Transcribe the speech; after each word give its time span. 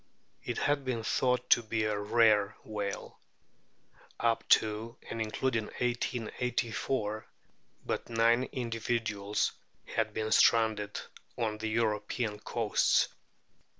It 0.43 0.57
had 0.57 0.83
been 0.83 1.03
thought 1.03 1.47
to 1.51 1.61
be 1.61 1.83
a 1.83 1.95
rare 1.95 2.57
whale. 2.63 3.19
Up 4.19 4.49
to 4.49 4.97
and 5.11 5.21
including 5.21 5.65
1884 5.65 7.27
but 7.85 8.09
nine 8.09 8.45
individuals 8.45 9.51
had 9.85 10.11
been 10.11 10.31
stranded 10.31 10.99
on 11.37 11.59
the 11.59 11.69
European 11.69 12.39
coasts. 12.39 13.09